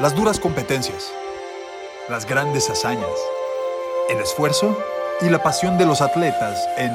[0.00, 1.12] Las duras competencias,
[2.08, 3.10] las grandes hazañas,
[4.08, 4.82] el esfuerzo
[5.20, 6.90] y la pasión de los atletas en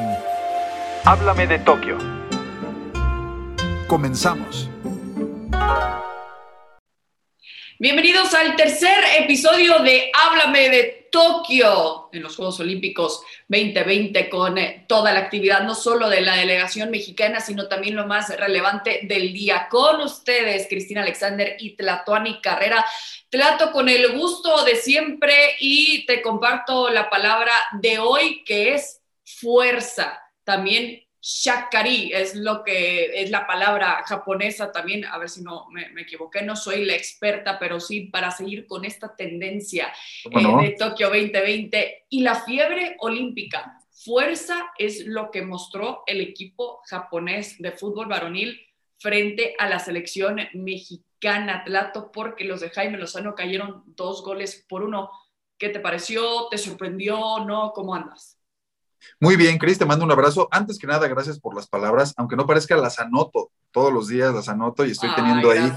[1.06, 2.00] Háblame de Tokio.
[3.88, 4.68] Comenzamos.
[7.78, 14.86] Bienvenidos al tercer episodio de Háblame de Tokio en los Juegos Olímpicos 2020 con eh,
[14.88, 19.34] toda la actividad, no solo de la delegación mexicana, sino también lo más relevante del
[19.34, 19.68] día.
[19.70, 22.86] Con ustedes, Cristina Alexander y Tlatuani Carrera.
[23.30, 29.02] Trato con el gusto de siempre y te comparto la palabra de hoy que es
[29.24, 30.22] fuerza.
[30.44, 36.02] También shakari es lo que es la palabra japonesa también, a ver si no me,
[36.02, 39.92] equivoqué, no soy la experta, pero sí para seguir con esta tendencia
[40.24, 43.78] eh, de Tokio 2020 y la fiebre olímpica.
[43.92, 48.62] Fuerza es lo que mostró el equipo japonés de fútbol varonil
[48.98, 54.82] frente a la selección mexicana Tlato, porque los de Jaime Lozano cayeron dos goles por
[54.82, 55.12] uno.
[55.58, 56.48] ¿Qué te pareció?
[56.50, 57.40] ¿Te sorprendió?
[57.46, 57.74] ¿No?
[57.74, 58.38] ¿Cómo andas?
[59.20, 60.48] Muy bien, Cris, te mando un abrazo.
[60.52, 64.34] Antes que nada, gracias por las palabras, aunque no parezca, las anoto todos los días,
[64.34, 65.72] las anoto y estoy teniendo ahí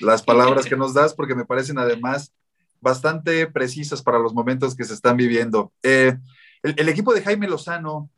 [0.00, 2.32] las palabras que nos das porque me parecen además
[2.80, 5.72] bastante precisas para los momentos que se están viviendo.
[5.82, 6.16] Eh,
[6.62, 8.10] el, equipo de Jaime Lozano,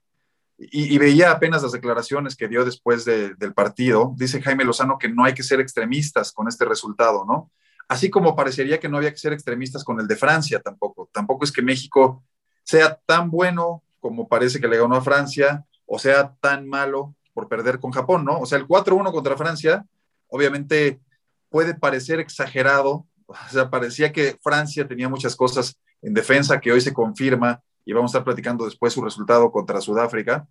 [0.58, 5.24] y, veía apenas las declaraciones que dio después del partido, dice Jaime Lozano que no
[5.24, 7.50] hay que ser extremistas con este resultado, ¿no?
[7.88, 11.10] Así como parecería que no había que ser extremistas con el de Francia tampoco.
[11.12, 12.22] Tampoco es que México
[12.62, 17.48] sea tan bueno como parece que le ganó a Francia, o sea, tan malo por
[17.48, 18.40] perder con Japón, ¿no?
[18.40, 19.86] O sea, el 4-1 contra Francia,
[20.26, 21.00] obviamente
[21.48, 26.80] puede parecer exagerado, o sea, parecía que Francia tenía muchas cosas en defensa que hoy
[26.80, 30.46] se confirma y vamos a estar platicando después su resultado contra Sudáfrica.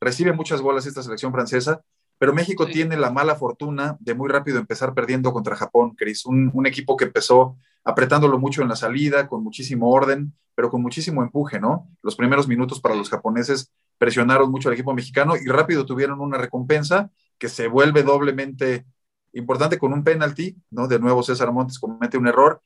[0.00, 1.82] Recibe muchas bolas esta selección francesa,
[2.18, 6.50] pero México tiene la mala fortuna de muy rápido empezar perdiendo contra Japón, Cris, un,
[6.54, 11.22] un equipo que empezó apretándolo mucho en la salida, con muchísimo orden, pero con muchísimo
[11.22, 11.88] empuje, ¿no?
[12.02, 16.38] Los primeros minutos para los japoneses presionaron mucho al equipo mexicano y rápido tuvieron una
[16.38, 18.86] recompensa que se vuelve doblemente
[19.32, 20.88] importante con un penalti, ¿no?
[20.88, 22.62] De nuevo César Montes comete un error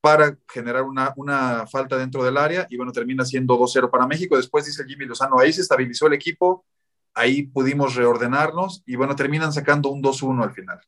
[0.00, 4.36] para generar una, una falta dentro del área y bueno, termina siendo 2-0 para México.
[4.36, 6.64] Después dice Jimmy Lozano, ahí se estabilizó el equipo,
[7.14, 10.80] ahí pudimos reordenarnos y bueno, terminan sacando un 2-1 al final.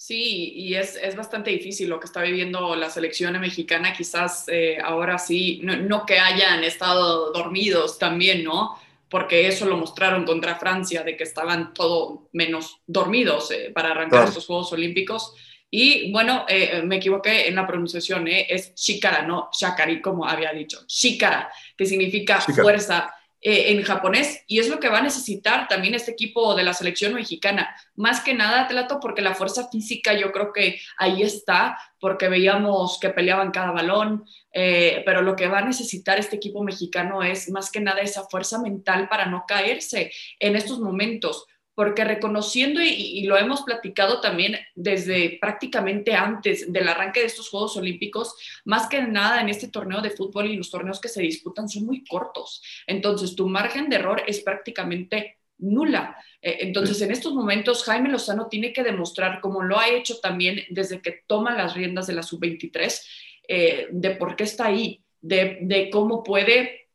[0.00, 5.18] Sí, y es, bastante difícil lo que está viviendo la selección mexicana, quizás eh, ahora
[5.18, 8.78] sí, no, que hayan estado dormidos también, ¿no?
[9.10, 14.28] Porque eso lo mostraron contra Francia, de que estaban todo menos dormidos eh, para arrancar
[14.28, 15.34] estos Juegos Olímpicos.
[15.68, 20.78] Y bueno, eh, me equivoqué en la pronunciación, es Shikara, no Shakari, como había dicho.
[20.86, 25.94] Shikara, que significa fuerza eh, en japonés y es lo que va a necesitar también
[25.94, 27.74] este equipo de la selección mexicana.
[27.94, 32.98] Más que nada, Tlato, porque la fuerza física yo creo que ahí está, porque veíamos
[33.00, 37.50] que peleaban cada balón, eh, pero lo que va a necesitar este equipo mexicano es
[37.50, 41.46] más que nada esa fuerza mental para no caerse en estos momentos
[41.78, 47.76] porque reconociendo, y, lo hemos platicado también desde prácticamente antes del arranque de estos Juegos
[47.76, 48.34] Olímpicos,
[48.64, 51.86] más que nada en este torneo de fútbol y los torneos que se disputan son
[51.86, 52.60] muy cortos.
[52.84, 56.16] Entonces, tu margen de error es prácticamente nula.
[56.42, 60.64] Eh, entonces, en estos momentos, Jaime Lozano tiene que demostrar, como lo ha hecho también
[60.70, 63.02] desde que toma las riendas de la sub-23,
[63.46, 66.88] eh, de por qué está ahí, de, de cómo puede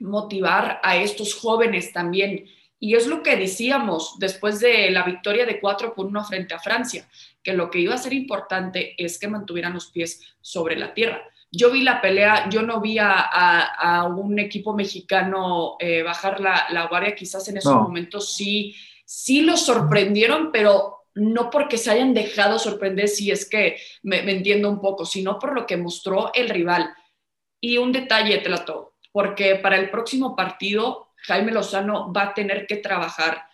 [0.00, 2.44] motivar a estos jóvenes también
[2.80, 6.60] y es lo que decíamos después de la victoria de 4 por 1 frente a
[6.60, 7.08] Francia,
[7.42, 11.22] que lo que iba a ser importante es que mantuvieran los pies sobre la tierra.
[11.50, 17.14] Yo vi la pelea, yo no vi a, un equipo mexicano eh, bajar la, guardia,
[17.14, 23.08] quizás en esos momentos sí, sí los sorprendieron, pero no porque se hayan dejado sorprender,
[23.08, 26.94] si es que me, me entiendo un poco, sino por lo que mostró el rival.
[27.60, 32.76] Y un detalle, Tlato, porque para el próximo partido Jaime Lozano va a tener que
[32.76, 33.44] trabajar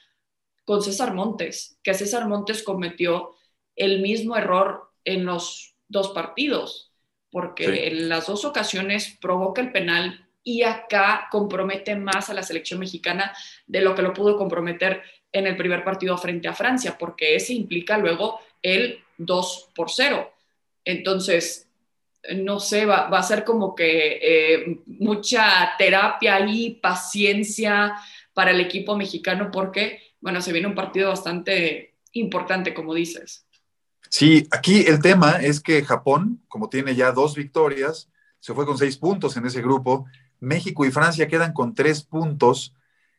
[0.65, 3.35] con César Montes, que César Montes cometió
[3.75, 6.93] el mismo error en los dos partidos,
[7.31, 12.79] porque en las dos ocasiones provoca el penal y acá compromete más a la selección
[12.79, 13.35] mexicana
[13.67, 17.55] de lo que lo pudo comprometer en el primer partido frente a Francia, porque ese
[17.55, 20.33] implica luego el 2 por 0.
[20.85, 21.69] Entonces,
[22.37, 27.95] no sé, va, a ser como que eh, mucha terapia y paciencia
[28.33, 33.47] para el equipo mexicano porque, bueno, se viene un partido bastante importante, como dices.
[34.09, 38.79] Sí, aquí el tema es que Japón, como tiene ya dos victorias, se fue con
[38.79, 40.07] seis puntos en ese grupo.
[40.41, 42.75] México y Francia quedan con tres puntos,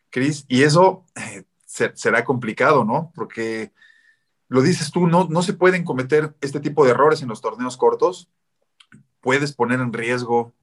[0.10, 3.12] Cris, y eso eh, será complicado, ¿no?
[3.13, 3.72] Porque
[4.48, 7.78] lo dices tú, no, no se pueden cometer este tipo de errores en los torneos
[7.78, 8.30] cortos.
[9.25, 10.54] Puedes poner en riesgo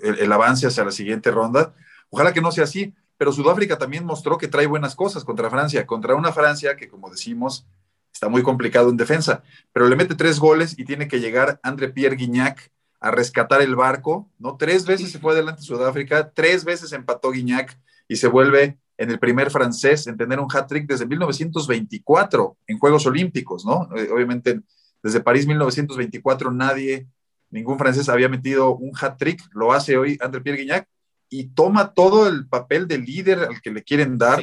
[0.00, 1.72] el, avance hacia la siguiente ronda.
[2.10, 5.86] Ojalá que no sea así, pero Sudáfrica también mostró que trae buenas cosas contra Francia,
[5.86, 7.64] contra una Francia que, como decimos,
[8.12, 11.90] está muy complicado en defensa, pero le mete tres goles y tiene que llegar André
[11.90, 14.56] Pierre Guignac a rescatar el barco, ¿no?
[14.56, 17.78] Tres veces se fue adelante Sudáfrica, tres veces empató Guignac
[18.08, 23.06] y se vuelve en el primer francés en tener un hat-trick desde 1924 en Juegos
[23.06, 23.88] Olímpicos, ¿no?
[23.96, 24.60] Eh, obviamente
[25.04, 27.06] desde París 1924 nadie,
[27.50, 30.88] ningún francés había metido un hat-trick, lo hace hoy André Pierre Guignac
[31.30, 34.42] y toma todo el papel de líder al que le quieren dar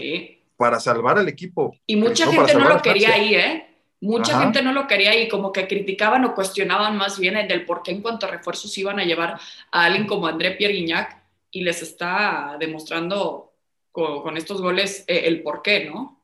[0.58, 1.76] para salvar al equipo.
[1.88, 3.66] Y mucha gente no lo quería ahí, ¿eh?
[4.02, 7.66] Mucha gente no lo quería y como que criticaban o cuestionaban más bien el del
[7.66, 9.40] por qué en cuanto a refuerzos iban a llevar
[9.72, 13.54] a alguien como André Pierre Guignac y les está demostrando
[13.92, 16.22] con, estos goles eh, el por qué, ¿no?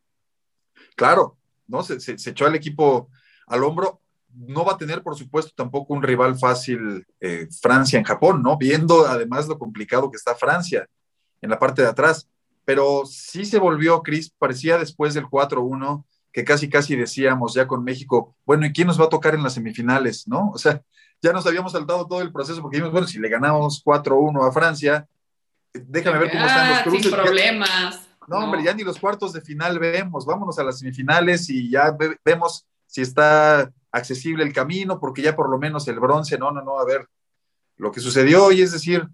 [0.95, 1.37] Claro,
[1.67, 1.81] ¿no?
[1.83, 1.95] Se,
[2.29, 3.09] echó al equipo
[3.47, 4.01] al hombro.
[4.33, 8.57] No va a tener, por supuesto, tampoco un rival fácil eh, Francia en Japón, ¿no?
[8.57, 10.87] Viendo además lo complicado que está Francia
[11.41, 12.27] en la parte de atrás.
[12.65, 17.83] Pero sí se volvió, Cris, parecía después del 4-1 que casi casi decíamos ya con
[17.83, 20.51] México, bueno, ¿y quién nos va a tocar en las semifinales, no?
[20.51, 20.81] O sea,
[21.21, 24.51] ya nos habíamos saltado todo el proceso porque dijimos, bueno, si le ganamos 4-1 a
[24.51, 25.07] Francia,
[25.73, 27.03] déjame ver cómo están los ah, cruces.
[27.03, 28.07] Sin problemas.
[28.27, 31.95] No, hombre, ya ni los cuartos de final vemos, vámonos a las semifinales y ya
[32.23, 36.61] vemos si está accesible el camino, porque ya por lo menos el bronce, no, no,
[36.61, 37.07] no, a ver,
[37.77, 39.07] lo que sucedió hoy es decir,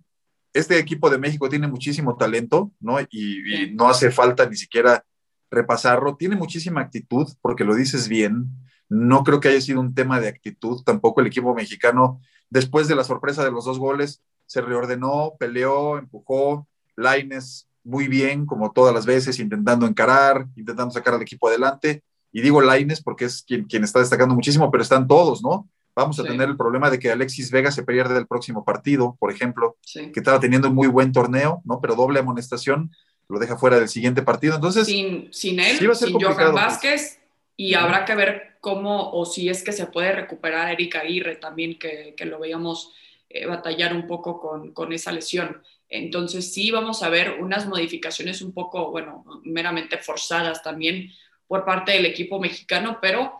[0.54, 3.00] este equipo de México tiene muchísimo talento, ¿no?
[3.02, 5.04] y no hace falta ni siquiera
[5.50, 6.16] repasarlo.
[6.16, 8.48] Tiene muchísima actitud, porque lo dices bien.
[8.90, 10.84] No creo que haya sido un tema de actitud.
[10.84, 15.98] Tampoco el equipo mexicano, después de la sorpresa de los dos goles, se reordenó, peleó,
[15.98, 16.68] empujó.
[16.96, 22.04] Laines muy bien, como todas las veces, intentando encarar, intentando sacar al equipo adelante.
[22.32, 25.70] Y digo Laines porque es quien, quien está destacando muchísimo, pero están todos, ¿no?
[25.96, 29.32] Vamos a tener el problema de que Alexis Vega se pierde el próximo partido, por
[29.32, 31.82] ejemplo, que estaba teniendo un muy buen torneo, ¿no?
[31.82, 32.92] Pero doble amonestación
[33.28, 34.54] lo deja fuera del siguiente partido.
[34.54, 36.54] Entonces, sin, sin él, sin Johan pues.
[36.54, 37.20] Vázquez,
[37.56, 41.80] y habrá que ver cómo o si es que se puede recuperar Erika Aguirre también,
[41.80, 42.94] que, que lo veíamos
[43.30, 45.64] eh, batallar un poco con, con, esa lesión.
[45.90, 51.12] Entonces, sí, vamos a ver unas modificaciones un poco, bueno, meramente forzadas también
[51.48, 53.40] por parte del equipo mexicano, pero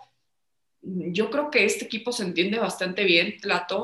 [0.82, 3.84] yo creo que este equipo se entiende bastante bien, Tlato.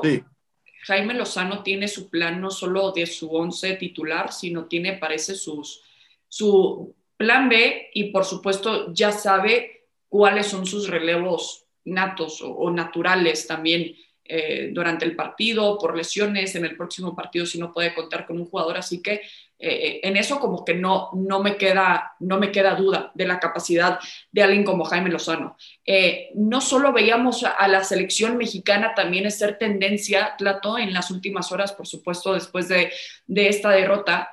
[0.86, 5.82] Jaime Lozano tiene su plan no solo de su once titular, sino tiene, parece, sus,
[6.28, 13.46] su plan B y por supuesto ya sabe cuáles son sus relevos natos o, naturales
[13.46, 13.94] también
[14.24, 18.38] eh, durante el partido, por lesiones, en el próximo partido si no puede contar con
[18.38, 19.20] un jugador, así que
[19.58, 23.38] eh, en eso como que no, no, me queda, no me queda duda de la
[23.38, 23.98] capacidad
[24.32, 25.56] de alguien como Jaime Lozano.
[25.84, 31.52] Eh, no solo veíamos a, la selección mexicana también ser tendencia, Tlato, en las últimas
[31.52, 32.92] horas, por supuesto, después de,
[33.26, 34.30] de esta derrota,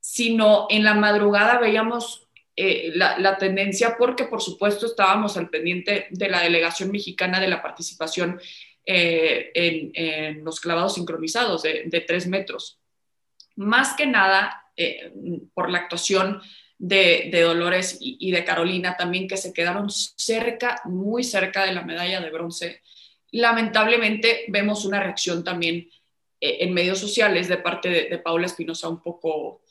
[0.00, 2.24] sino en la madrugada veíamos
[2.56, 7.60] eh, la, tendencia porque, por supuesto, estábamos al pendiente de la delegación mexicana de la
[7.60, 8.40] participación
[8.86, 12.80] eh, en, los clavados sincronizados de, tres metros.
[13.56, 15.12] Más que nada eh,
[15.54, 16.40] por la actuación
[16.78, 22.20] de, Dolores y, de Carolina también, que se quedaron cerca, muy cerca de la medalla
[22.20, 22.82] de bronce.
[23.30, 25.88] Lamentablemente vemos una reacción también
[26.40, 29.62] en medios sociales de parte de, Paula Espinosa un poco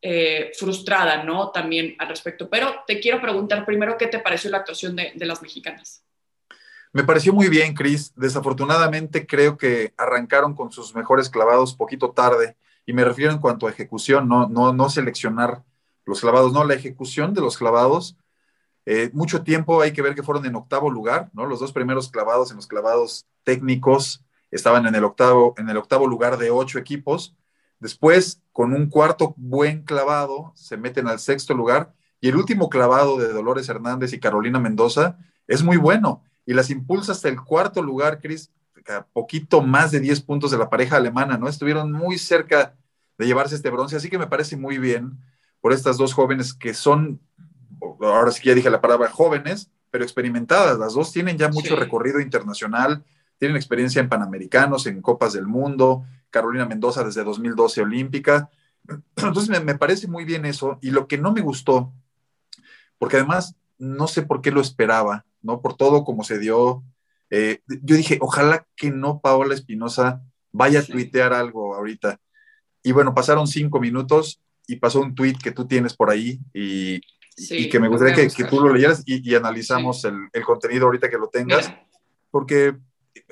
[0.00, 1.50] eh, frustrada, ¿no?
[1.50, 2.48] También al respecto.
[2.48, 6.04] Pero te quiero preguntar primero qué te pareció la actuación de, las mexicanas.
[6.92, 8.12] Me pareció muy bien, Cris.
[8.16, 12.56] Desafortunadamente creo que arrancaron con sus mejores clavados poquito tarde.
[12.86, 15.62] Y me refiero en cuanto a ejecución, no, no, no seleccionar
[16.06, 18.16] los clavados, no, la ejecución de los clavados.
[18.86, 21.44] Eh, mucho tiempo hay que ver que fueron en octavo lugar, ¿no?
[21.44, 26.06] Los dos primeros clavados en los clavados técnicos estaban en el octavo, en el octavo
[26.06, 27.36] lugar de ocho equipos.
[27.80, 31.92] Después, con un cuarto buen clavado, se meten al sexto lugar.
[32.20, 36.22] Y el último clavado de Dolores Hernández y Carolina Mendoza es muy bueno.
[36.48, 38.50] Y las impulsa hasta el cuarto lugar, Cris,
[38.88, 41.46] a poquito más de 10 puntos de la pareja alemana, ¿no?
[41.46, 42.74] Estuvieron muy cerca
[43.18, 45.18] de llevarse este bronce, así que me parece muy bien
[45.60, 47.20] por estas dos jóvenes que son,
[48.00, 50.78] ahora sí que ya dije la palabra jóvenes, pero experimentadas.
[50.78, 53.04] Las dos tienen ya mucho recorrido internacional,
[53.36, 58.48] tienen experiencia en Panamericanos, en Copas del Mundo, Carolina Mendoza desde 2012 olímpica.
[59.16, 60.78] Entonces me, parece muy bien eso.
[60.80, 61.92] Y lo que no me gustó,
[62.96, 65.60] porque además no sé por qué lo esperaba, ¿no?
[65.60, 66.82] Por todo como se dio.
[67.30, 72.20] Eh, yo dije, ojalá que no Paola Espinosa vaya a tuitear algo ahorita.
[72.82, 77.00] Y bueno, pasaron cinco minutos y pasó un tuit que tú tienes por ahí y
[77.38, 81.08] y que me gustaría que, que, tú lo leyeras y, analizamos el, el, contenido ahorita
[81.08, 81.72] que lo tengas,
[82.30, 82.74] porque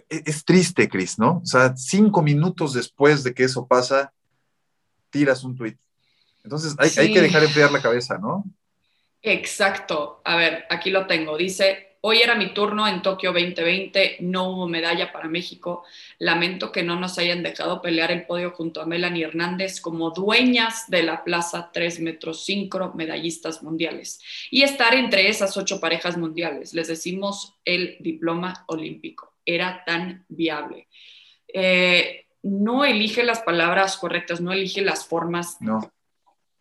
[0.09, 1.41] e, es, triste, Cris, ¿no?
[1.43, 4.13] O sea, cinco minutos después de que eso pasa,
[5.11, 5.77] tiras un tweet.
[6.45, 8.45] Entonces hay, hay que dejar enfriar la cabeza, ¿no?
[9.23, 10.21] Exacto.
[10.25, 11.37] A ver, aquí lo tengo.
[11.37, 15.83] Dice, Hoy era mi turno en Tokio 2020, no hubo medalla para México.
[16.21, 20.89] Lamento que no nos hayan dejado pelear el podio junto a Melanie Hernández como dueñas
[20.89, 24.21] de la plaza 3 metros 5 medallistas mundiales
[24.53, 26.75] y estar entre esas ocho parejas mundiales.
[26.75, 29.33] Les decimos el diploma olímpico.
[29.45, 30.87] Era tan viable.
[31.53, 35.61] Eh, no elige las palabras correctas, no elige las formas.
[35.61, 35.93] No.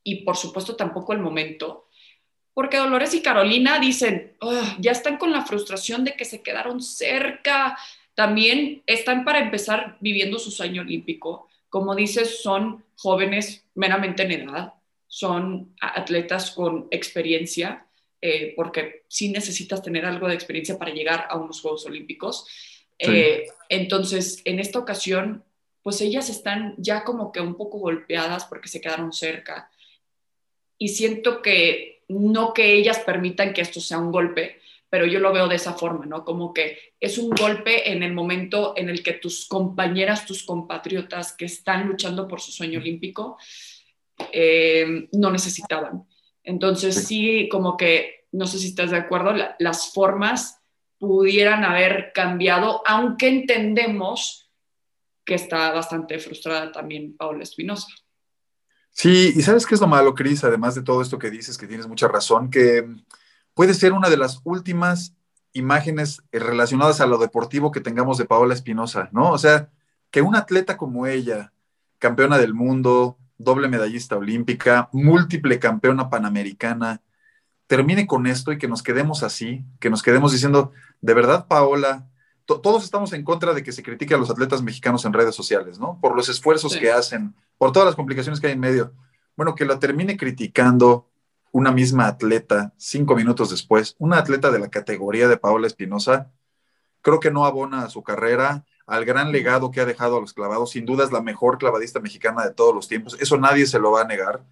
[0.04, 1.85] Y por supuesto tampoco el momento
[2.56, 4.32] porque Dolores y Carolina dicen,
[4.80, 7.78] ya están con la frustración de que se quedaron cerca,
[8.16, 11.50] también están para empezar viviendo su sueño olímpico.
[11.70, 14.74] Como dices, son jóvenes meramente en edad,
[15.06, 17.88] son atletas con experiencia,
[18.22, 22.48] eh, porque sí necesitas tener algo de experiencia para llegar a unos Juegos Olímpicos.
[22.98, 25.44] Eh, entonces, en esta ocasión,
[25.84, 29.70] pues ellas están ya como que un poco golpeadas porque se quedaron cerca.
[30.78, 34.60] Y siento que no que ellas permitan que esto sea un golpe,
[34.90, 36.24] pero yo lo veo de esa forma, ¿no?
[36.24, 41.34] Como que es un golpe en el momento en el que tus compañeras, tus compatriotas
[41.34, 43.38] que están luchando por su sueño olímpico,
[44.32, 46.06] eh, no necesitaban.
[46.44, 50.62] Entonces sí, como que, no sé si estás de acuerdo, las formas
[50.98, 54.50] pudieran haber cambiado, aunque entendemos
[55.26, 57.88] que está bastante frustrada también Paula Espinosa.
[58.98, 61.68] Sí, y sabes qué es lo malo, Cris, además de todo esto que dices, que
[61.68, 62.88] tienes mucha razón, que
[63.54, 65.14] puede ser una de las últimas
[65.52, 69.32] imágenes relacionadas a lo deportivo que tengamos de Paola Espinosa, ¿no?
[69.32, 69.70] O sea,
[70.12, 71.52] que una atleta como ella,
[72.00, 77.02] campeona del mundo, doble medallista olímpica, múltiple campeona panamericana,
[77.68, 80.72] termine con esto y que nos quedemos así, que nos quedemos diciendo,
[81.02, 82.08] de verdad, Paola,
[82.46, 85.80] todos estamos en contra de que se critique a los atletas mexicanos en redes sociales,
[85.80, 86.00] ¿no?
[86.00, 88.94] Por los esfuerzos que hacen, por todas las complicaciones que hay en medio.
[89.36, 91.10] Bueno, que la termine criticando
[91.52, 96.32] una misma atleta cinco minutos después, una atleta de la categoría de Paola Espinosa,
[97.02, 100.34] creo que no abona a su carrera, al gran legado que ha dejado a los
[100.34, 100.72] clavados.
[100.72, 103.18] Sin duda es la mejor clavadista mexicana de todos los tiempos.
[103.20, 104.44] Eso nadie se lo va a negar.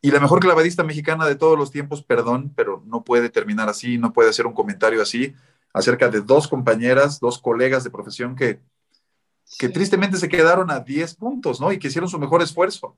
[0.00, 3.98] Y la mejor clavadista mexicana de todos los tiempos, perdón, pero no puede terminar así,
[3.98, 5.36] no puede hacer un comentario así
[5.72, 8.58] acerca de dos compañeras, dos colegas de profesión que,
[9.58, 11.72] que tristemente se quedaron a 10 puntos, ¿no?
[11.72, 12.96] Y que hicieron su mejor esfuerzo.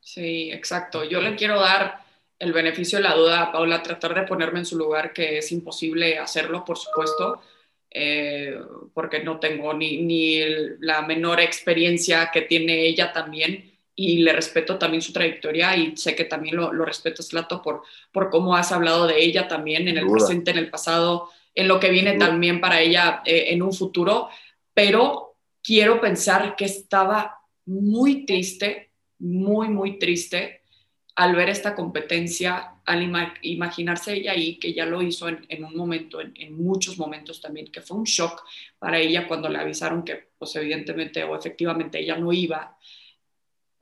[0.00, 1.04] Sí, exacto.
[1.04, 2.04] Yo le quiero dar
[2.38, 5.52] el beneficio de la duda a Paula, tratar de ponerme en su lugar, que es
[5.52, 7.42] imposible hacerlo, por supuesto,
[7.90, 8.58] eh,
[8.94, 10.40] porque no tengo ni, ni,
[10.80, 16.14] la menor experiencia que tiene ella también y le respeto también su trayectoria y sé
[16.14, 19.98] que también lo, lo respeto, Slato, por, por cómo has hablado de ella también en
[19.98, 21.28] el presente, en el pasado,
[21.60, 24.30] en lo que viene también para ella eh, en un futuro,
[24.72, 30.62] pero quiero pensar que estaba muy triste, muy, muy triste
[31.16, 33.02] al ver esta competencia, al
[33.42, 37.70] imaginarse ella ahí, que ya lo hizo en, un momento, en, en, muchos momentos también,
[37.70, 38.42] que fue un shock
[38.78, 42.78] para ella cuando le avisaron que, pues evidentemente o efectivamente ella no iba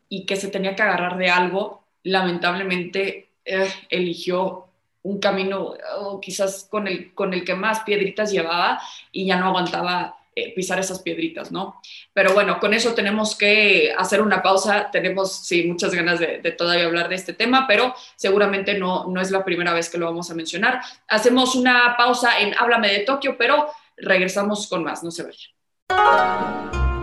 [0.09, 4.68] y que se tenía que agarrar de algo, lamentablemente eh, eligió
[5.03, 5.75] un camino
[6.21, 8.81] quizás con el, con el que más piedritas llevaba
[9.13, 11.81] y ya no aguantaba eh, pisar esas piedritas, ¿no?
[12.13, 14.89] Pero bueno, con eso tenemos que hacer una pausa.
[14.93, 19.33] Tenemos, sí, muchas ganas de, todavía hablar de este tema, pero seguramente no, no es
[19.33, 20.81] la primera vez que lo vamos a mencionar.
[21.09, 25.51] Hacemos una pausa en Háblame de Tokio, pero regresamos con más, no se vayan.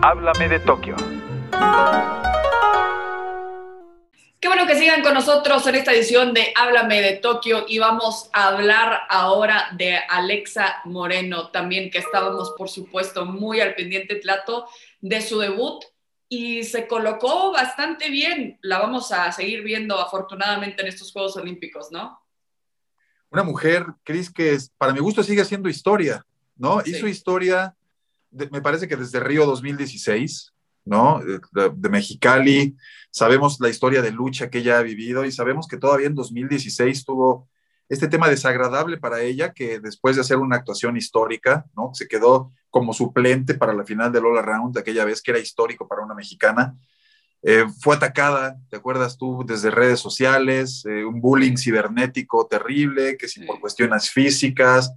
[0.02, 0.96] Háblame de Tokio.
[4.38, 8.28] Qué bueno que sigan con nosotros en esta edición de Háblame de Tokio y vamos
[8.34, 14.68] a hablar ahora de Alexa Moreno, también que estábamos, por supuesto, muy al pendiente plato
[15.00, 15.84] de su debut
[16.28, 18.58] y se colocó bastante bien.
[18.60, 22.20] La vamos a seguir viendo afortunadamente en estos Juegos Olímpicos, ¿no?
[23.30, 26.26] Una mujer, Cris, que para mi gusto sigue haciendo historia,
[26.56, 26.82] ¿no?
[26.84, 27.74] Hizo historia,
[28.30, 30.52] me parece que desde Río 2016,
[30.86, 31.20] ¿no?
[31.52, 32.76] de Mexicali,
[33.10, 37.04] sabemos la historia de lucha que ella ha vivido y sabemos que todavía en 2016
[37.04, 37.48] tuvo
[37.88, 41.90] este tema desagradable para ella, que después de hacer una actuación histórica, ¿no?
[41.94, 45.40] Se quedó como suplente para la final del All Around de aquella vez, que era
[45.40, 46.76] histórico para una mexicana.
[47.42, 49.44] Eh, fue atacada, ¿te acuerdas tú?
[49.46, 54.92] Desde redes sociales, eh, un bullying cibernético terrible, que sí, por cuestiones físicas.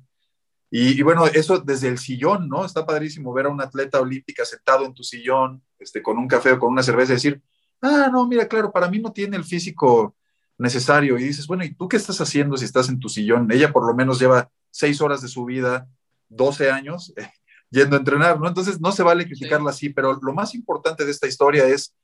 [0.72, 2.64] Y, bueno, eso desde el sillón, ¿no?
[2.64, 6.52] Está padrísimo ver a un atleta olímpica sentado en tu sillón, este, con un café
[6.52, 7.42] o con una cerveza y decir,
[7.82, 10.16] ah, no, mira, claro, para mí no tiene el físico
[10.60, 11.18] necesario.
[11.18, 13.52] Y dices, bueno, ¿y tú qué estás haciendo si estás en tu sillón?
[13.52, 15.88] Ella por lo menos lleva seis horas de su vida,
[16.28, 17.14] 12 años,
[17.72, 18.48] yendo a entrenar, ¿no?
[18.48, 21.96] Entonces no se vale criticarla así, pero lo más importante de esta historia es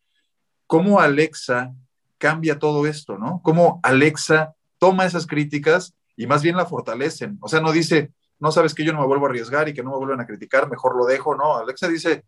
[0.66, 1.72] cómo Alexa
[2.18, 3.42] cambia todo esto, ¿no?
[3.44, 7.38] Cómo Alexa toma esas críticas y más bien la fortalecen.
[7.42, 9.84] O sea, no dice, no sabes que yo no me vuelvo a arriesgar y que
[9.84, 11.58] no me vuelvan a criticar, mejor lo dejo, no.
[11.58, 12.26] Alexa dice,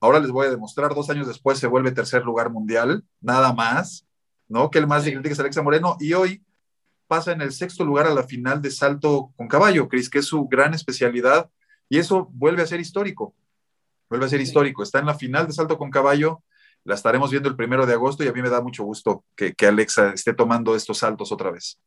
[0.00, 4.06] ahora les voy a demostrar, dos años después se vuelve tercer lugar mundial, nada más,
[4.48, 4.70] ¿no?
[4.70, 6.44] Que el más de críticas Alexa Moreno y hoy
[7.06, 10.26] pasa en el sexto lugar a la final de salto con caballo, Cris, que es
[10.26, 11.50] su gran especialidad
[11.88, 13.34] y eso vuelve a ser histórico,
[14.08, 14.82] vuelve a ser histórico.
[14.82, 16.42] Está en la final de salto con caballo,
[16.84, 19.54] la estaremos viendo el primero de agosto y a mí me da mucho gusto que,
[19.66, 21.78] Alexa esté tomando estos saltos otra vez.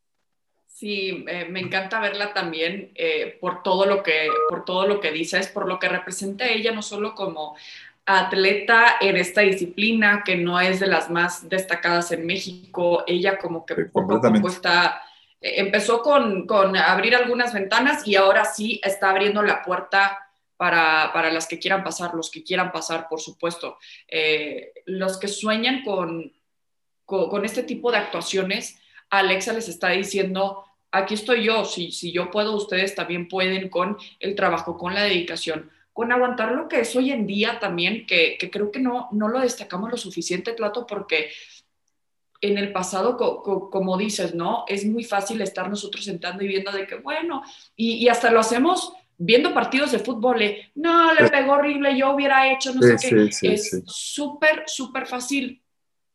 [0.78, 5.12] Sí, eh, me encanta verla también eh, por, todo lo que, por todo lo que
[5.12, 7.58] dices, por lo que representa ella, no solo como
[8.06, 13.66] atleta en esta disciplina, que no es de las más destacadas en México, ella como
[13.66, 15.02] que poco a poco está,
[15.42, 21.32] eh, empezó con, con abrir algunas ventanas y ahora sí está abriendo la puerta para,
[21.32, 23.80] las que quieran pasar, los que quieran pasar, por supuesto.
[24.08, 26.32] Eh, los que sueñan con,
[27.04, 28.80] con, este tipo de actuaciones,
[29.10, 30.67] Alexa les está diciendo,
[30.98, 35.04] aquí estoy yo, si, si yo puedo, ustedes también pueden con el trabajo, con la
[35.04, 39.28] dedicación, con aguantar lo que es hoy en día también, que, creo que no, no
[39.28, 41.30] lo destacamos lo suficiente, Plato, porque
[42.40, 44.64] en el pasado, como dices, ¿no?
[44.68, 47.42] Es muy fácil estar nosotros sentando y viendo de que, bueno,
[47.76, 50.40] y, y hasta lo hacemos viendo partidos de fútbol,
[50.76, 53.54] no, le pegó horrible, yo hubiera hecho, no sé qué.
[53.54, 55.62] es súper, súper fácil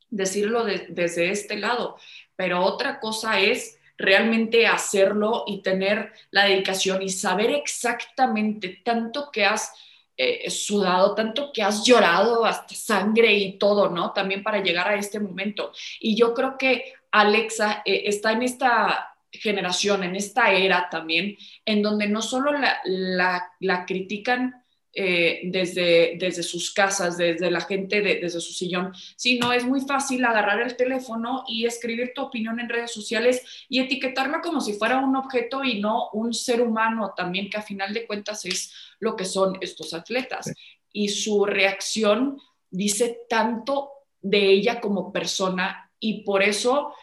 [0.09, 1.97] decirlo desde este lado,
[2.37, 9.45] pero otra cosa es realmente hacerlo y tener la dedicación y saber exactamente tanto que
[9.45, 9.73] has
[10.17, 14.13] eh, sudado, tanto que has llorado hasta sangre y todo, ¿no?
[14.13, 15.73] También para llegar a este momento.
[16.01, 21.83] Y yo creo que Alexa eh, está en esta generación, en esta era también, en
[21.83, 22.53] donde no solo
[22.85, 24.62] la, critican
[24.95, 30.25] eh, desde, desde sus casas, desde la gente, desde su sillón, sino es muy fácil
[30.25, 34.99] agarrar el teléfono y escribir tu opinión en redes sociales y etiquetarla como si fuera
[34.99, 39.17] un objeto y no un ser humano también, que a final de cuentas es lo
[39.17, 40.53] que son estos atletas.
[40.93, 42.39] Y su reacción
[42.71, 46.95] dice tanto de ella como persona y por eso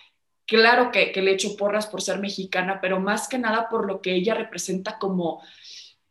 [0.49, 4.15] claro que, le echo porras por ser mexicana, pero más que nada por lo que
[4.15, 5.41] ella representa como,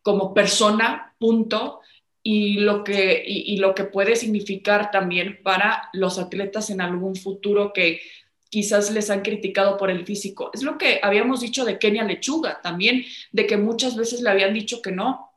[0.08, 1.80] como persona, punto,
[2.22, 7.74] y lo, que, y, lo que puede significar también para los atletas en algún futuro
[7.74, 8.00] que
[8.48, 10.50] quizás les han criticado por el físico.
[10.54, 14.54] Es lo que habíamos dicho de Kenia Lechuga también, de que muchas veces le habían
[14.54, 15.30] dicho que no,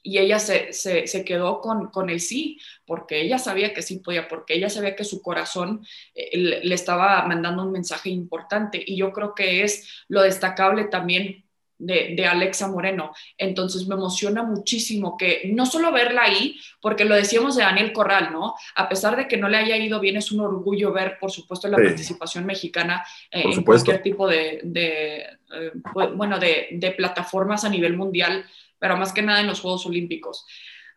[0.00, 4.28] y ella se, se, quedó con, con, el sí, porque ella sabía que sí podía,
[4.28, 8.80] porque ella sabía que su corazón eh, le, estaba mandando un mensaje importante.
[8.86, 11.43] Y yo creo que es lo destacable también
[11.78, 13.12] de, de, Alexa Moreno.
[13.36, 18.32] Entonces me emociona muchísimo que no solo verla ahí, porque lo decíamos de Daniel Corral,
[18.32, 18.54] ¿no?
[18.76, 21.68] A pesar de que no le haya ido bien, es un orgullo ver, por supuesto,
[21.68, 25.72] la participación mexicana eh, en cualquier tipo de, de eh,
[26.14, 28.44] bueno, de, de plataformas a nivel mundial
[28.84, 30.44] pero más que nada en los Juegos Olímpicos.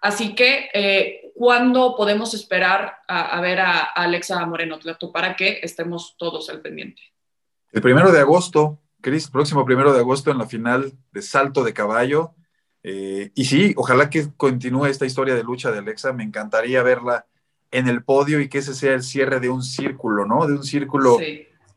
[0.02, 6.16] Así que, eh, ¿cuándo podemos esperar a, ver a, Alexa Moreno Tlato para que estemos
[6.18, 7.02] todos al pendiente?
[7.72, 11.72] El primero de agosto, Cris, próximo primero de agosto en la final de salto de
[11.72, 12.36] caballo.
[12.84, 16.12] Eh, y sí, ojalá que continúe esta historia de lucha de Alexa.
[16.12, 17.26] Me encantaría verla
[17.72, 20.46] en el podio y que ese sea el cierre de un círculo, ¿no?
[20.46, 21.20] De un círculo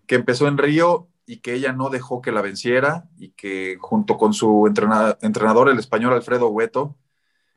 [0.08, 4.18] que empezó en Río y que ella no dejó que la venciera y que junto
[4.18, 6.96] con su entrenador, el español Alfredo Hueto,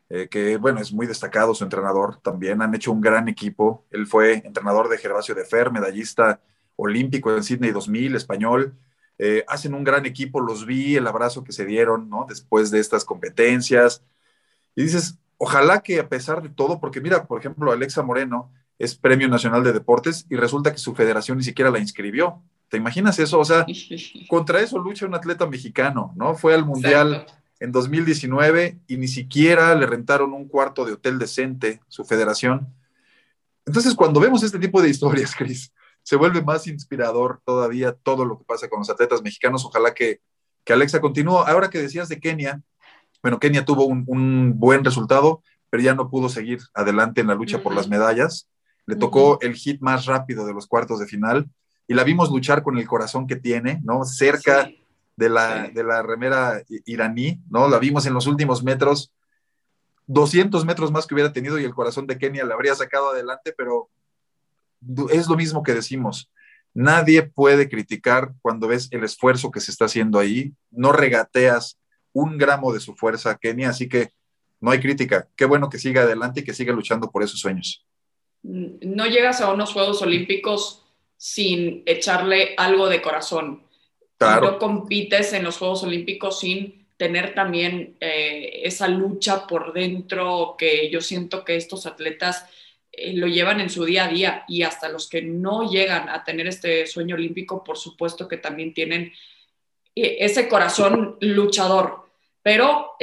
[0.09, 3.87] eh, que bueno, es muy destacado su entrenador también, han hecho un gran equipo.
[3.89, 6.41] Él fue entrenador de Gervasio de Fer, medallista
[6.75, 8.77] olímpico en Sydney 2000, español.
[9.25, 12.25] Eh, hacen un gran equipo, los vi, el abrazo que se dieron, ¿no?
[12.27, 14.03] Después de estas competencias.
[14.75, 18.95] Y dices, ojalá que a pesar de todo, porque mira, por ejemplo, Alexa Moreno es
[18.95, 22.41] Premio Nacional de Deportes y resulta que su federación ni siquiera la inscribió.
[22.67, 23.39] ¿Te imaginas eso?
[23.39, 23.65] O sea,
[24.27, 26.35] contra eso lucha un atleta mexicano, ¿no?
[26.35, 27.25] Fue al Mundial
[27.61, 32.67] en 2019 y ni siquiera le rentaron un cuarto de hotel decente, su federación.
[33.65, 35.71] Entonces, cuando vemos este tipo de historias, Cris,
[36.03, 39.65] se vuelve más inspirador todavía todo lo que pasa con los atletas mexicanos.
[39.65, 40.19] Ojalá que,
[40.63, 41.39] que Alexa continúe.
[41.39, 42.61] Ahora que decías de Kenia,
[43.21, 47.63] bueno, Kenia tuvo un, buen resultado, pero ya no pudo seguir adelante en la lucha
[47.63, 48.49] por las medallas.
[48.85, 51.49] Le tocó el hit más rápido de los cuartos de final
[51.87, 54.03] y la vimos luchar con el corazón que tiene, ¿no?
[54.03, 54.69] Cerca
[55.15, 57.69] de, la, de la remera iraní, ¿no?
[57.69, 59.13] La vimos en los últimos metros,
[60.07, 63.53] 200 metros más que hubiera tenido y el corazón de Kenia la habría sacado adelante,
[63.57, 63.89] pero
[65.11, 66.31] es lo mismo que decimos.
[66.73, 70.53] Nadie puede criticar cuando ves el esfuerzo que se está haciendo ahí.
[70.71, 71.79] No regateas
[72.13, 74.09] un gramo de su fuerza, Kenia, así que
[74.59, 75.27] no hay crítica.
[75.35, 77.85] Qué bueno que siga adelante y que siga luchando por esos sueños.
[78.41, 80.83] No llegas a unos Juegos Olímpicos
[81.17, 83.63] sin echarle algo de corazón.
[84.19, 90.89] No compites en los Juegos Olímpicos sin tener también eh, esa lucha por dentro que
[90.89, 92.45] yo siento que estos atletas
[92.93, 96.23] eh, lo llevan en su día a día y hasta los que no llegan a
[96.23, 99.11] tener este sueño olímpico, por supuesto que también tienen
[99.95, 102.03] eh, ese corazón luchador.
[102.41, 102.97] Pero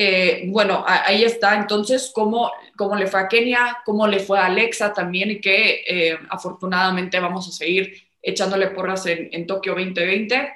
[0.48, 1.54] bueno, ahí está.
[1.54, 3.78] Entonces, ¿cómo, ¿cómo, le fue a Kenia?
[3.86, 5.30] ¿Cómo le fue a Alexa también?
[5.30, 10.52] Y que afortunadamente vamos a seguir echándole porras en, en Tokio 2020.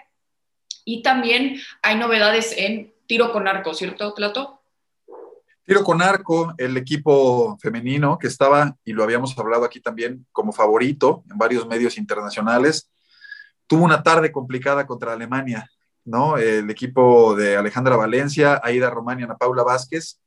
[0.85, 4.61] Y también hay novedades en tiro con arco, ¿cierto, Plato?
[5.65, 10.53] Tiro con arco, el equipo femenino que estaba, y lo habíamos hablado aquí también, como
[10.53, 12.91] favorito en varios medios internacionales,
[13.67, 15.71] tuvo una tarde complicada contra Alemania,
[16.05, 16.37] ¿no?
[16.37, 20.21] El equipo de Alejandra Valencia, Aida Román y Ana Paula Vázquez.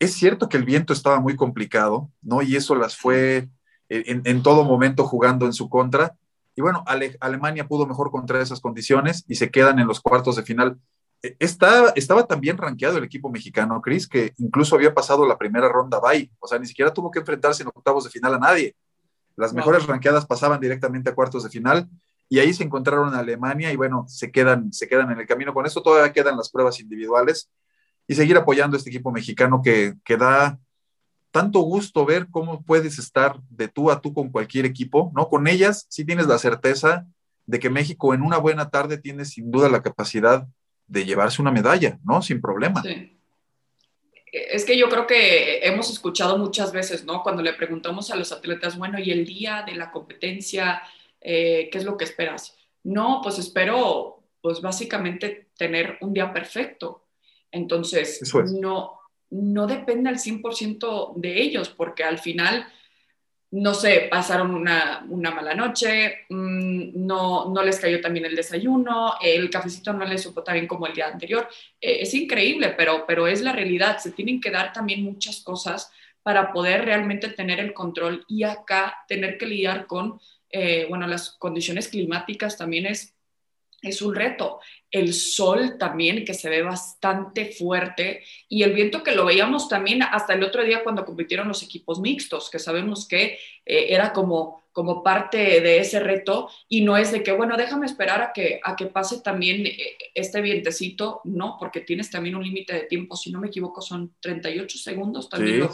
[0.00, 2.42] Es cierto que el viento estaba muy complicado, ¿no?
[2.42, 3.48] Y eso las fue
[3.88, 6.16] en, todo momento jugando en su contra.
[6.56, 6.84] Y bueno,
[7.20, 10.78] Alemania pudo mejor contra esas condiciones y se quedan en los cuartos de final.
[11.24, 15.70] E, está, estaba también rankeado el equipo mexicano, Cris, que incluso había pasado la primera
[15.70, 18.76] ronda bye, o sea, ni siquiera tuvo que enfrentarse en octavos de final a nadie.
[19.34, 21.88] Las mejores ranqueadas pasaban directamente a cuartos de final
[22.28, 25.54] y ahí se encontraron en Alemania y bueno, se quedan, se quedan en el camino.
[25.54, 27.50] Con eso todavía quedan las pruebas individuales
[28.06, 30.58] y seguir apoyando a este equipo mexicano que, que da
[31.30, 35.28] tanto gusto ver cómo puedes estar de tú a tú con cualquier equipo, ¿no?
[35.28, 37.06] Con ellas sí tienes la certeza
[37.46, 40.46] de que México en una buena tarde tiene sin duda la capacidad
[40.86, 42.22] de llevarse una medalla, ¿no?
[42.22, 42.82] Sin problema.
[42.82, 43.10] Sí.
[44.34, 47.22] Es que yo creo que hemos escuchado muchas veces, ¿no?
[47.22, 50.82] Cuando le preguntamos a los atletas, bueno, ¿y el día de la competencia,
[51.20, 52.56] eh, qué es lo que esperas?
[52.82, 57.06] No, pues espero, pues básicamente tener un día perfecto.
[57.52, 58.20] Entonces,
[58.60, 58.98] no,
[59.30, 62.66] no depende al 100% de ellos, porque al final,
[63.54, 69.48] no sé, pasaron una, mala noche, mm, no, no les cayó también el desayuno, el
[69.48, 71.48] cafecito no les supo tan como el día anterior.
[71.80, 73.98] Eh, es increíble, pero, pero es la realidad.
[73.98, 75.92] Se tienen que dar también muchas cosas
[76.24, 80.18] para poder realmente tener el control y acá tener que lidiar con,
[80.50, 83.13] eh, bueno, las condiciones climáticas también es
[83.84, 84.60] es un reto.
[84.90, 90.02] El sol también, que se ve bastante fuerte, y el viento que lo veíamos también
[90.02, 94.64] hasta el otro día cuando compitieron los equipos mixtos, que sabemos que eh, era como,
[94.72, 98.60] como parte de ese reto, y no es de que, bueno, déjame esperar a que,
[98.62, 103.16] a que pase también eh, este vientecito, no, porque tienes también un límite de tiempo,
[103.16, 105.68] si no me equivoco, son 38 segundos también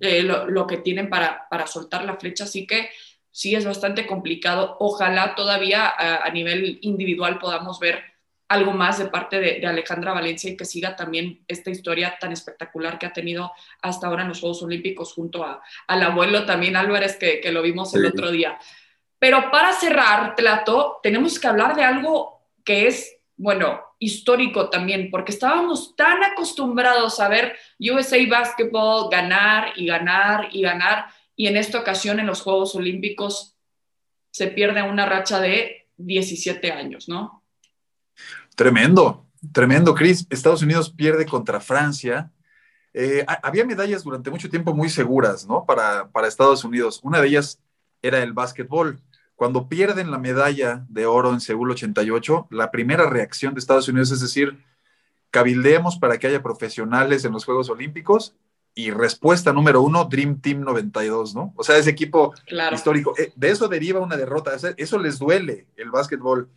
[0.00, 2.88] eh, lo, que tienen para, para soltar la flecha, así que
[3.36, 4.78] sí es bastante complicado.
[4.80, 8.02] Ojalá todavía a, nivel individual podamos ver
[8.48, 12.98] algo más de parte de, Alejandra Valencia y que siga también esta historia tan espectacular
[12.98, 17.18] que ha tenido hasta ahora en los Juegos Olímpicos junto a, al abuelo también Álvarez
[17.18, 18.58] que, lo vimos el otro día.
[19.18, 25.32] Pero para cerrar, Tlato, tenemos que hablar de algo que es, bueno, histórico también, porque
[25.32, 31.78] estábamos tan acostumbrados a ver USA Basketball ganar y ganar y ganar y en esta
[31.78, 33.54] ocasión en los Juegos Olímpicos
[34.30, 37.42] se pierde una racha de 17 años, ¿no?
[38.54, 40.26] Tremendo, tremendo, Chris.
[40.30, 42.32] Estados Unidos pierde contra Francia.
[42.94, 45.66] Eh, había medallas durante mucho tiempo muy seguras, ¿no?
[45.66, 47.00] Para, para Estados Unidos.
[47.02, 47.60] Una de ellas
[48.00, 49.00] era el básquetbol.
[49.34, 54.10] Cuando pierden la medalla de oro en Seúl 88, la primera reacción de Estados Unidos
[54.10, 54.64] es decir,
[55.30, 58.34] cabildeemos para que haya profesionales en los Juegos Olímpicos
[58.78, 61.54] y respuesta número uno, Dream Team 92, ¿no?
[61.56, 62.34] O sea, ese equipo
[62.72, 63.14] histórico.
[63.18, 64.52] Eh, de eso deriva una derrota.
[64.76, 66.50] Eso les duele el básquetbol.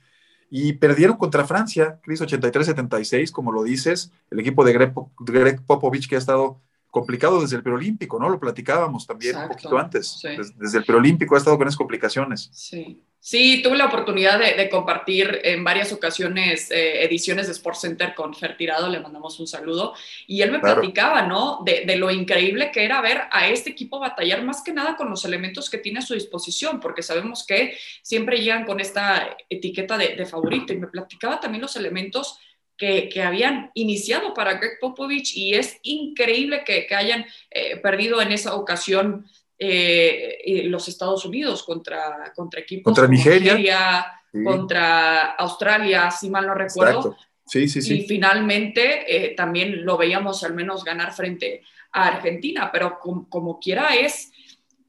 [0.49, 6.15] Y perdieron contra Francia, Cris 83-76, como lo dices, el equipo de Greg, Popovich que
[6.15, 6.59] ha estado
[6.91, 8.27] complicado desde el preolímpico, ¿no?
[8.27, 10.19] Lo platicábamos también un poquito antes.
[10.57, 12.49] Desde, el preolímpico ha estado con esas complicaciones.
[12.51, 13.01] Sí.
[13.21, 18.33] Sí, tuve la oportunidad de, compartir en varias ocasiones eh, ediciones de Sports Center con
[18.33, 19.93] Fer Tirado, le mandamos un saludo,
[20.25, 21.61] y él me platicaba, ¿no?
[21.65, 25.25] De, lo increíble que era ver a este equipo batallar más que nada con los
[25.25, 30.25] elementos que tiene a su disposición, porque sabemos que siempre llegan con esta etiqueta de,
[30.25, 32.39] favorito, y me platicaba también los elementos
[32.77, 38.55] que, habían iniciado para Greg Popovich, y es increíble que, hayan eh, perdido en esa
[38.55, 39.25] ocasión
[39.59, 47.17] eh, los Estados Unidos contra, contra equipos contra Nigeria, contra Australia, si mal no recuerdo.
[47.45, 47.99] Sí, sí, sí.
[48.01, 53.95] Y finalmente eh, también lo veíamos al menos ganar frente a Argentina, pero como, quiera
[53.95, 54.31] es,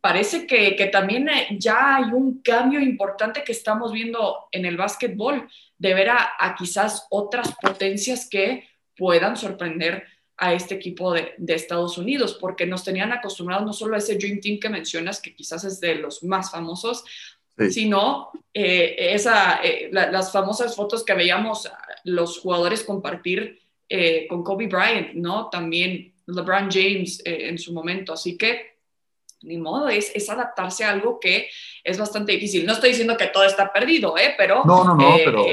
[0.01, 4.77] parece que, que, también eh, ya hay un cambio importante que estamos viendo en el
[4.77, 10.05] básquetbol, de ver a, a quizás otras potencias que puedan sorprender
[10.41, 14.17] a este equipo de, de, Estados Unidos, porque nos tenían acostumbrados no solo a ese
[14.17, 17.05] Dream Team que mencionas, que quizás es de los más famosos,
[17.69, 21.71] sino eh, esa, eh, las famosas fotos que veíamos
[22.05, 25.51] los jugadores compartir eh, con Kobe Bryant, ¿no?
[25.51, 28.13] También LeBron James en su momento.
[28.13, 28.79] Así que,
[29.43, 31.49] ni modo, es, es, adaptarse a algo que
[31.85, 32.65] es bastante difícil.
[32.65, 34.35] No estoy diciendo que todo está perdido, ¿eh?
[34.39, 35.45] Pero, no, no, no, pero...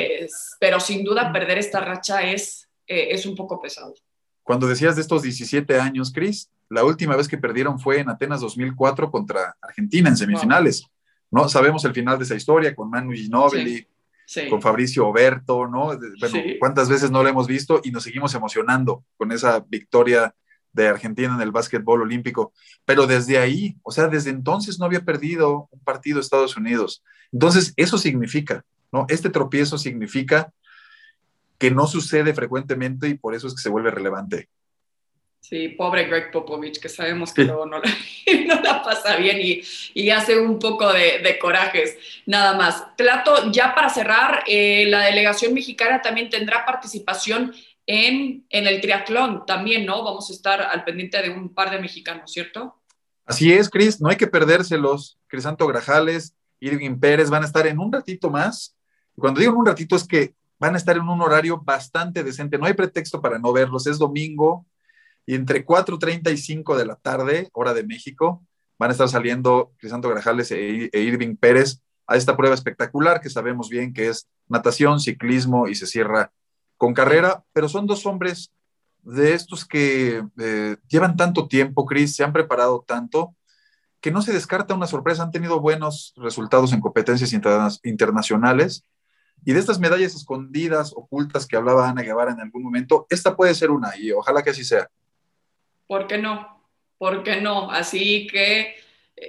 [0.60, 3.93] pero sin duda perder esta racha es, es un poco pesado.
[4.48, 8.40] Cuando decías de estos 17 años, Chris, la última vez que perdieron fue en Atenas
[8.40, 10.86] 2004 contra Argentina en semifinales.
[11.30, 11.50] ¿no?
[11.50, 13.86] Sabemos el final de esa historia con Manu Ginóbili,
[14.50, 15.88] con Fabricio Oberto, ¿no?
[16.22, 20.34] Bueno, cuántas veces no lo hemos visto y nos seguimos emocionando con esa victoria
[20.72, 22.54] de Argentina en el básquetbol olímpico.
[22.86, 27.04] Pero desde ahí, o sea, desde entonces no había perdido un partido Estados Unidos.
[27.34, 29.08] Entonces, eso significa, ¿no?
[29.10, 30.54] Este tropiezo significa
[31.58, 34.50] que no sucede frecuentemente y por eso es que se vuelve relevante.
[35.39, 39.62] Sí, pobre Greg Popovich, que sabemos que luego no, la, pasa bien y,
[39.93, 42.84] y hace un poco de, corajes, nada más.
[42.98, 47.54] Plato, ya para cerrar, eh, la delegación mexicana también tendrá participación
[47.86, 50.04] en, en el triatlón, también, ¿no?
[50.04, 52.82] Vamos a estar al pendiente de un par de mexicanos, ¿cierto?
[53.26, 55.17] Así es, Cris, no hay que perdérselos.
[55.28, 58.76] Crisanto Grajales, Irving Pérez van a estar en un ratito más.
[59.15, 62.58] cuando digo en un ratito es que van a estar en un horario bastante decente.
[62.58, 63.88] No hay pretexto para no verlos.
[63.88, 64.65] Es domingo
[65.26, 68.46] y entre 4.30 y 5 de la tarde, hora de México,
[68.80, 73.30] van a estar saliendo Crisanto Grajales e, e, Irving Pérez a esta prueba espectacular que
[73.30, 76.32] sabemos bien que es natación, ciclismo y se cierra
[76.78, 78.52] con carrera, pero son dos hombres
[79.02, 83.36] de estos que eh, llevan tanto tiempo, Cris, se han preparado tanto,
[84.00, 87.34] que no se descarta una sorpresa, han tenido buenos resultados en competencias
[87.84, 88.86] internacionales
[89.45, 93.54] y de estas medallas escondidas, ocultas que hablaba Ana Guevara en algún momento, esta puede
[93.56, 94.89] ser una y ojalá que así sea.
[95.88, 96.62] ¿Por qué no?
[96.97, 97.71] ¿Por qué no?
[97.71, 98.76] Así que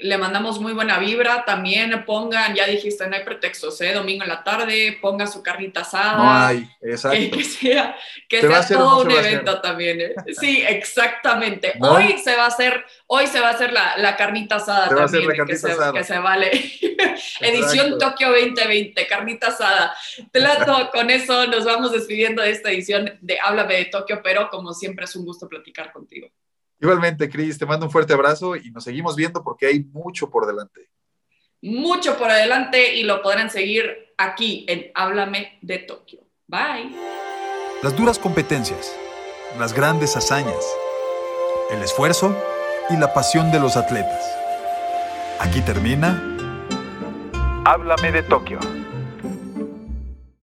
[0.02, 1.44] le mandamos muy buena vibra.
[1.44, 3.92] También pongan, ya dijiste, no hay pretextos, ¿eh?
[3.92, 6.48] Domingo en la tarde, ponga su carnita asada.
[6.48, 7.18] Hay, exacto.
[7.36, 7.96] que sea,
[8.28, 10.00] que sea todo un evento también.
[10.00, 10.14] ¿eh?
[10.38, 11.74] Sí, exactamente.
[11.80, 15.28] Hoy se va a hacer, hoy se va a hacer la, la carnita asada también.
[15.46, 16.50] que, se, que, se, vale.
[17.40, 19.94] edición Tokio 2020, carnita asada.
[20.30, 24.72] Plato, con eso nos vamos despidiendo de esta edición de Háblame de Tokio, pero como
[24.72, 26.28] siempre es un gusto platicar contigo.
[26.80, 30.46] Igualmente, Cris, te mando un fuerte abrazo y nos seguimos viendo porque hay mucho por
[30.46, 30.88] delante.
[31.60, 36.20] Mucho por adelante y lo podrán seguir aquí en Háblame de Tokio.
[36.46, 36.94] Bye.
[37.82, 38.94] Las duras competencias,
[39.58, 40.64] las grandes hazañas,
[41.70, 42.36] el esfuerzo
[42.90, 44.24] y la pasión de los atletas.
[45.40, 46.22] Aquí termina.
[47.64, 48.60] Háblame de Tokio.